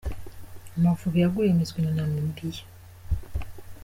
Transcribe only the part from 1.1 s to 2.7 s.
yaguye miswi na Namibiya